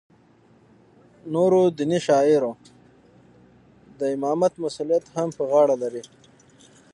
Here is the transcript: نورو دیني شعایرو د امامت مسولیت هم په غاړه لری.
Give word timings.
نورو 1.33 1.61
دیني 1.77 1.99
شعایرو 2.05 2.51
د 3.99 3.99
امامت 4.15 4.53
مسولیت 4.63 5.05
هم 5.15 5.29
په 5.37 5.43
غاړه 5.51 5.75
لری. 5.83 6.03